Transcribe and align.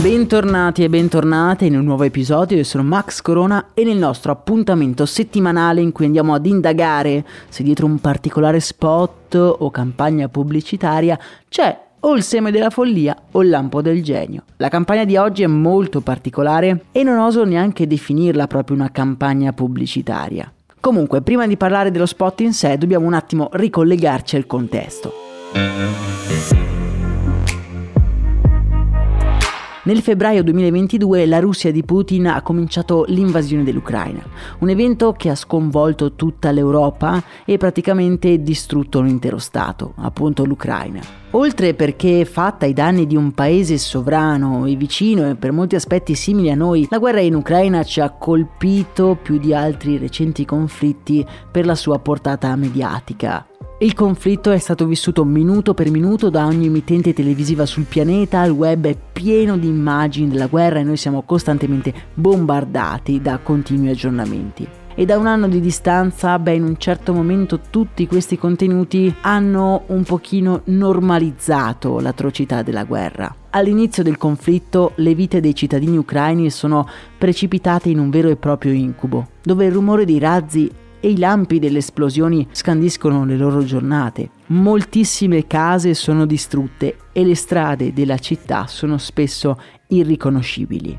Bentornati 0.00 0.84
e 0.84 0.88
bentornate 0.88 1.64
in 1.64 1.76
un 1.76 1.84
nuovo 1.84 2.04
episodio, 2.04 2.56
io 2.56 2.62
sono 2.62 2.84
Max 2.84 3.20
Corona 3.20 3.70
e 3.74 3.82
nel 3.82 3.96
nostro 3.96 4.30
appuntamento 4.30 5.04
settimanale 5.04 5.80
in 5.80 5.90
cui 5.90 6.04
andiamo 6.04 6.34
ad 6.34 6.46
indagare 6.46 7.24
se 7.48 7.64
dietro 7.64 7.86
un 7.86 7.98
particolare 7.98 8.60
spot 8.60 9.34
o 9.34 9.70
campagna 9.70 10.28
pubblicitaria 10.28 11.18
c'è 11.48 11.86
o 12.00 12.14
il 12.14 12.22
seme 12.22 12.52
della 12.52 12.70
follia 12.70 13.16
o 13.32 13.42
il 13.42 13.48
lampo 13.48 13.82
del 13.82 14.04
genio. 14.04 14.44
La 14.58 14.68
campagna 14.68 15.04
di 15.04 15.16
oggi 15.16 15.42
è 15.42 15.48
molto 15.48 16.00
particolare 16.00 16.84
e 16.92 17.02
non 17.02 17.18
oso 17.18 17.44
neanche 17.44 17.88
definirla 17.88 18.46
proprio 18.46 18.76
una 18.76 18.92
campagna 18.92 19.52
pubblicitaria. 19.52 20.50
Comunque, 20.78 21.22
prima 21.22 21.44
di 21.48 21.56
parlare 21.56 21.90
dello 21.90 22.06
spot 22.06 22.40
in 22.42 22.52
sé, 22.52 22.78
dobbiamo 22.78 23.04
un 23.04 23.14
attimo 23.14 23.48
ricollegarci 23.50 24.36
al 24.36 24.46
contesto. 24.46 25.12
Nel 29.88 30.02
febbraio 30.02 30.44
2022 30.44 31.24
la 31.24 31.38
Russia 31.38 31.72
di 31.72 31.82
Putin 31.82 32.26
ha 32.26 32.42
cominciato 32.42 33.06
l'invasione 33.08 33.64
dell'Ucraina, 33.64 34.22
un 34.58 34.68
evento 34.68 35.12
che 35.12 35.30
ha 35.30 35.34
sconvolto 35.34 36.12
tutta 36.12 36.50
l'Europa 36.50 37.24
e 37.46 37.56
praticamente 37.56 38.42
distrutto 38.42 38.98
un 38.98 39.08
intero 39.08 39.38
Stato, 39.38 39.94
appunto 39.96 40.44
l'Ucraina. 40.44 41.00
Oltre 41.30 41.72
perché 41.72 42.26
fatta 42.26 42.66
ai 42.66 42.74
danni 42.74 43.06
di 43.06 43.16
un 43.16 43.32
paese 43.32 43.78
sovrano 43.78 44.66
e 44.66 44.76
vicino 44.76 45.26
e 45.26 45.36
per 45.36 45.52
molti 45.52 45.74
aspetti 45.74 46.14
simili 46.14 46.50
a 46.50 46.54
noi, 46.54 46.86
la 46.90 46.98
guerra 46.98 47.20
in 47.20 47.34
Ucraina 47.34 47.82
ci 47.82 48.02
ha 48.02 48.10
colpito 48.10 49.16
più 49.22 49.38
di 49.38 49.54
altri 49.54 49.96
recenti 49.96 50.44
conflitti 50.44 51.24
per 51.50 51.64
la 51.64 51.74
sua 51.74 51.98
portata 51.98 52.54
mediatica. 52.56 53.46
Il 53.80 53.94
conflitto 53.94 54.50
è 54.50 54.58
stato 54.58 54.86
vissuto 54.86 55.24
minuto 55.24 55.72
per 55.72 55.88
minuto 55.88 56.30
da 56.30 56.46
ogni 56.46 56.66
emittente 56.66 57.12
televisiva 57.12 57.64
sul 57.64 57.84
pianeta, 57.84 58.42
il 58.42 58.50
web 58.50 58.86
è 58.86 58.96
pieno 59.12 59.56
di 59.56 59.68
immagini 59.68 60.28
della 60.28 60.48
guerra 60.48 60.80
e 60.80 60.82
noi 60.82 60.96
siamo 60.96 61.22
costantemente 61.22 61.94
bombardati 62.12 63.22
da 63.22 63.38
continui 63.38 63.90
aggiornamenti. 63.90 64.66
E 64.96 65.04
da 65.04 65.16
un 65.16 65.28
anno 65.28 65.46
di 65.46 65.60
distanza, 65.60 66.36
beh, 66.40 66.54
in 66.54 66.64
un 66.64 66.76
certo 66.76 67.12
momento 67.12 67.60
tutti 67.70 68.08
questi 68.08 68.36
contenuti 68.36 69.14
hanno 69.20 69.84
un 69.86 70.02
pochino 70.02 70.62
normalizzato 70.64 72.00
l'atrocità 72.00 72.62
della 72.62 72.82
guerra. 72.82 73.32
All'inizio 73.50 74.02
del 74.02 74.18
conflitto 74.18 74.90
le 74.96 75.14
vite 75.14 75.38
dei 75.38 75.54
cittadini 75.54 75.96
ucraini 75.96 76.50
sono 76.50 76.84
precipitate 77.16 77.90
in 77.90 78.00
un 78.00 78.10
vero 78.10 78.28
e 78.28 78.34
proprio 78.34 78.72
incubo, 78.72 79.28
dove 79.40 79.66
il 79.66 79.72
rumore 79.72 80.04
dei 80.04 80.18
razzi 80.18 80.68
e 81.00 81.10
i 81.10 81.18
lampi 81.18 81.58
delle 81.58 81.78
esplosioni 81.78 82.46
scandiscono 82.50 83.24
le 83.24 83.36
loro 83.36 83.64
giornate. 83.64 84.30
Moltissime 84.46 85.46
case 85.46 85.94
sono 85.94 86.26
distrutte 86.26 86.96
e 87.12 87.24
le 87.24 87.34
strade 87.34 87.92
della 87.92 88.18
città 88.18 88.66
sono 88.66 88.98
spesso 88.98 89.58
irriconoscibili. 89.88 90.98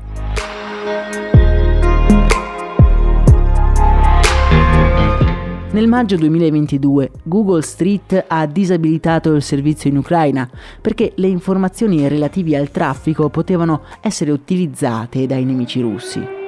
Nel 5.72 5.86
maggio 5.86 6.16
2022 6.16 7.10
Google 7.22 7.62
Street 7.62 8.24
ha 8.26 8.44
disabilitato 8.46 9.32
il 9.34 9.42
servizio 9.42 9.88
in 9.88 9.98
Ucraina 9.98 10.50
perché 10.80 11.12
le 11.14 11.28
informazioni 11.28 12.08
relative 12.08 12.56
al 12.56 12.72
traffico 12.72 13.28
potevano 13.28 13.82
essere 14.00 14.32
utilizzate 14.32 15.26
dai 15.26 15.44
nemici 15.44 15.80
russi. 15.80 16.39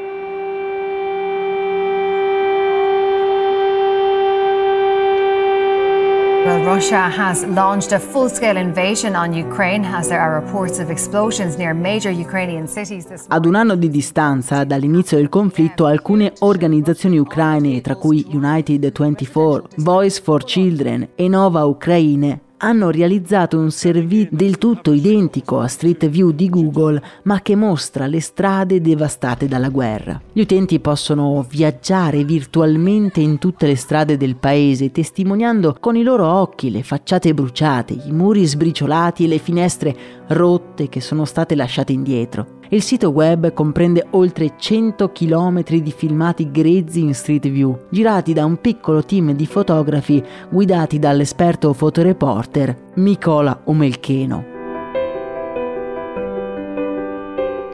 Russia 6.65 7.09
has 7.09 7.45
launched 7.45 7.91
a 7.91 7.99
full 7.99 8.29
scale 8.29 8.57
invasion 8.57 9.17
on 9.17 9.35
Ukraine 9.35 9.85
as 9.85 10.07
there 10.07 10.21
are 10.21 10.41
reports 10.41 10.79
of 10.79 10.91
explosions 10.91 11.57
near 11.57 11.75
major 11.75 12.11
Ukrainian 12.11 12.69
cities 12.69 13.05
this 13.05 13.25
Ad 13.27 13.47
un 13.47 13.57
anno 13.57 13.75
di 13.75 13.91
distanza 13.91 14.63
dall'inizio 14.63 15.17
del 15.17 15.29
conflitto, 15.29 15.87
alcune 15.87 16.33
organizzazioni 16.39 17.19
ucraine, 17.19 17.81
tra 17.81 17.97
cui 17.97 18.25
United 18.31 18.93
24, 18.93 19.71
Voice 19.79 20.21
for 20.21 20.45
Children 20.45 21.09
e 21.17 21.27
Nova 21.27 21.65
Ucraine, 21.65 22.41
hanno 22.63 22.91
realizzato 22.91 23.59
un 23.59 23.71
servizio 23.71 24.29
del 24.31 24.57
tutto 24.59 24.93
identico 24.93 25.59
a 25.59 25.67
Street 25.67 26.09
View 26.09 26.31
di 26.31 26.49
Google, 26.49 27.03
ma 27.25 27.41
che 27.43 27.57
mostra 27.57 28.07
le 28.07 28.21
strade 28.21 28.81
devastate 28.81 29.49
dalla 29.49 29.69
guerra. 29.69 30.21
Gli 30.33 30.41
utenti 30.41 30.79
possono 30.79 31.45
viaggiare 31.49 32.25
virtualmente 32.25 33.21
in 33.21 33.39
tutte 33.39 33.67
le 33.67 33.77
strade 33.77 34.17
del 34.17 34.37
paese, 34.37 34.93
testimoniando 34.93 35.77
con 35.81 35.97
i 35.97 36.03
loro 36.03 36.27
occhi 36.27 36.71
le 36.71 36.83
facciate 36.83 37.35
bruciate, 37.35 37.95
i 38.07 38.13
muri 38.13 38.45
sbriciolati 38.45 39.25
e 39.25 39.29
le 39.29 39.39
finestre 39.39 39.97
rotte 40.29 40.89
che 40.89 41.01
sono 41.01 41.25
state 41.25 41.55
lasciate 41.57 41.93
indietro. 41.93 42.61
Il 42.73 42.81
sito 42.81 43.11
web 43.11 43.53
comprende 43.53 44.07
oltre 44.13 44.55
100 44.57 45.13
km 45.13 45.63
di 45.63 45.93
filmati 45.93 46.51
grezzi 46.51 47.03
in 47.03 47.13
Street 47.13 47.47
View, 47.51 47.81
girati 47.91 48.33
da 48.33 48.47
un 48.47 48.63
piccolo 48.63 49.05
team 49.05 49.33
di 49.33 49.45
fotografi 49.45 50.25
guidati 50.49 50.99
dall'esperto 50.99 51.75
fotoreporter 51.75 52.75
Mikola 52.95 53.61
Omelcheno. 53.65 54.45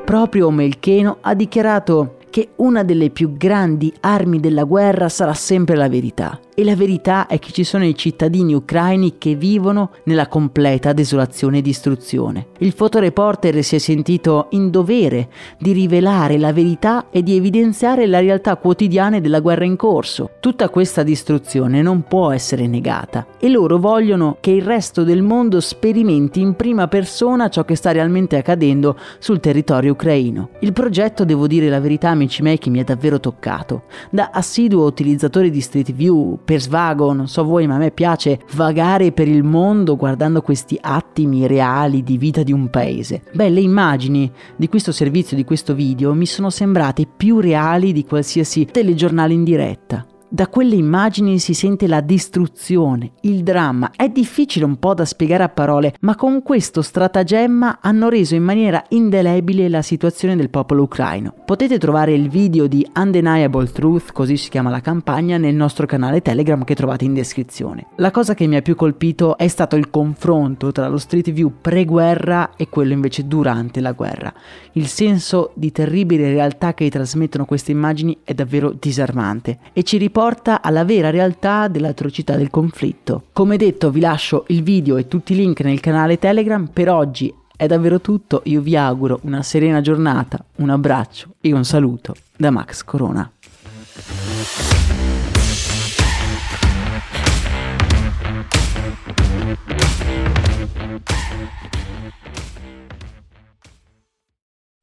Proprio 0.04 0.46
Omelcheno 0.48 1.18
ha 1.20 1.34
dichiarato 1.34 2.16
che 2.28 2.48
una 2.56 2.82
delle 2.82 3.10
più 3.10 3.36
grandi 3.36 3.94
armi 4.00 4.40
della 4.40 4.64
guerra 4.64 5.08
sarà 5.08 5.32
sempre 5.32 5.76
la 5.76 5.88
verità. 5.88 6.40
E 6.58 6.64
la 6.64 6.74
verità 6.74 7.28
è 7.28 7.38
che 7.38 7.52
ci 7.52 7.62
sono 7.62 7.84
i 7.84 7.94
cittadini 7.94 8.52
ucraini 8.52 9.16
che 9.16 9.36
vivono 9.36 9.92
nella 10.06 10.26
completa 10.26 10.92
desolazione 10.92 11.58
e 11.58 11.62
distruzione. 11.62 12.48
Il 12.58 12.72
fotoreporter 12.72 13.62
si 13.62 13.76
è 13.76 13.78
sentito 13.78 14.48
in 14.50 14.68
dovere 14.70 15.28
di 15.56 15.70
rivelare 15.70 16.36
la 16.36 16.52
verità 16.52 17.10
e 17.10 17.22
di 17.22 17.36
evidenziare 17.36 18.08
la 18.08 18.18
realtà 18.18 18.56
quotidiana 18.56 19.20
della 19.20 19.38
guerra 19.38 19.66
in 19.66 19.76
corso. 19.76 20.30
Tutta 20.40 20.68
questa 20.68 21.04
distruzione 21.04 21.80
non 21.80 22.02
può 22.02 22.32
essere 22.32 22.66
negata 22.66 23.24
e 23.38 23.48
loro 23.48 23.78
vogliono 23.78 24.38
che 24.40 24.50
il 24.50 24.62
resto 24.62 25.04
del 25.04 25.22
mondo 25.22 25.60
sperimenti 25.60 26.40
in 26.40 26.56
prima 26.56 26.88
persona 26.88 27.50
ciò 27.50 27.64
che 27.64 27.76
sta 27.76 27.92
realmente 27.92 28.36
accadendo 28.36 28.98
sul 29.20 29.38
territorio 29.38 29.92
ucraino. 29.92 30.48
Il 30.58 30.72
progetto, 30.72 31.24
devo 31.24 31.46
dire 31.46 31.68
la 31.68 31.78
verità, 31.78 32.08
amici 32.08 32.42
miei, 32.42 32.58
che 32.58 32.68
mi 32.68 32.80
ha 32.80 32.84
davvero 32.84 33.20
toccato. 33.20 33.82
Da 34.10 34.30
assiduo 34.32 34.86
utilizzatore 34.86 35.50
di 35.50 35.60
Street 35.60 35.92
View, 35.92 36.40
per 36.48 36.62
svago, 36.62 37.12
non 37.12 37.28
so 37.28 37.44
voi, 37.44 37.66
ma 37.66 37.74
a 37.74 37.78
me 37.78 37.90
piace 37.90 38.40
vagare 38.54 39.12
per 39.12 39.28
il 39.28 39.42
mondo 39.42 39.96
guardando 39.96 40.40
questi 40.40 40.78
attimi 40.80 41.46
reali 41.46 42.02
di 42.02 42.16
vita 42.16 42.42
di 42.42 42.54
un 42.54 42.70
paese. 42.70 43.20
Beh, 43.34 43.50
le 43.50 43.60
immagini 43.60 44.32
di 44.56 44.66
questo 44.66 44.90
servizio, 44.90 45.36
di 45.36 45.44
questo 45.44 45.74
video, 45.74 46.14
mi 46.14 46.24
sono 46.24 46.48
sembrate 46.48 47.06
più 47.06 47.38
reali 47.40 47.92
di 47.92 48.06
qualsiasi 48.06 48.64
telegiornale 48.64 49.34
in 49.34 49.44
diretta. 49.44 50.06
Da 50.30 50.46
quelle 50.48 50.74
immagini 50.74 51.38
si 51.38 51.54
sente 51.54 51.86
la 51.86 52.02
distruzione, 52.02 53.12
il 53.22 53.42
dramma. 53.42 53.92
È 53.96 54.10
difficile 54.10 54.66
un 54.66 54.78
po' 54.78 54.92
da 54.92 55.06
spiegare 55.06 55.42
a 55.42 55.48
parole, 55.48 55.94
ma 56.00 56.16
con 56.16 56.42
questo 56.42 56.82
stratagemma 56.82 57.78
hanno 57.80 58.10
reso 58.10 58.34
in 58.34 58.42
maniera 58.42 58.84
indelebile 58.90 59.70
la 59.70 59.80
situazione 59.80 60.36
del 60.36 60.50
popolo 60.50 60.82
ucraino. 60.82 61.32
Potete 61.46 61.78
trovare 61.78 62.12
il 62.12 62.28
video 62.28 62.66
di 62.66 62.86
Undeniable 62.94 63.72
Truth, 63.72 64.12
così 64.12 64.36
si 64.36 64.50
chiama 64.50 64.68
la 64.68 64.82
campagna, 64.82 65.38
nel 65.38 65.54
nostro 65.54 65.86
canale 65.86 66.20
Telegram 66.20 66.62
che 66.62 66.74
trovate 66.74 67.06
in 67.06 67.14
descrizione. 67.14 67.86
La 67.96 68.10
cosa 68.10 68.34
che 68.34 68.46
mi 68.46 68.56
ha 68.56 68.62
più 68.62 68.74
colpito 68.74 69.38
è 69.38 69.48
stato 69.48 69.76
il 69.76 69.88
confronto 69.88 70.72
tra 70.72 70.88
lo 70.88 70.98
Street 70.98 71.30
View 71.30 71.54
pre-guerra 71.62 72.50
e 72.54 72.68
quello 72.68 72.92
invece 72.92 73.26
durante 73.26 73.80
la 73.80 73.92
guerra. 73.92 74.30
Il 74.72 74.88
senso 74.88 75.52
di 75.54 75.72
terribile 75.72 76.28
realtà 76.28 76.74
che 76.74 76.90
trasmettono 76.90 77.46
queste 77.46 77.72
immagini 77.72 78.18
è 78.24 78.34
davvero 78.34 78.76
disarmante 78.78 79.58
e 79.72 79.82
ci 79.82 79.96
riporta 79.96 80.16
porta 80.18 80.62
alla 80.62 80.84
vera 80.84 81.10
realtà 81.10 81.68
dell'atrocità 81.68 82.34
del 82.34 82.50
conflitto. 82.50 83.26
Come 83.32 83.56
detto 83.56 83.92
vi 83.92 84.00
lascio 84.00 84.46
il 84.48 84.64
video 84.64 84.96
e 84.96 85.06
tutti 85.06 85.32
i 85.32 85.36
link 85.36 85.60
nel 85.60 85.78
canale 85.78 86.18
Telegram, 86.18 86.66
per 86.66 86.90
oggi 86.90 87.32
È 87.56 87.66
davvero 87.66 88.00
tutto, 88.00 88.42
io 88.46 88.60
vi 88.60 88.76
auguro 88.76 89.18
una 89.22 89.42
serena 89.42 89.80
giornata, 89.80 90.44
un 90.56 90.70
abbraccio 90.70 91.34
e 91.40 91.52
un 91.52 91.64
saluto 91.64 92.14
da 92.36 92.50
Max 92.50 92.82
Corona. 92.82 93.28